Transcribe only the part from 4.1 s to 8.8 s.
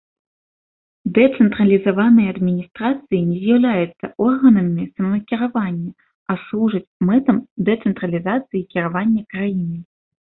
органамі самакіравання, а служаць мэтам дэцэнтралізацыі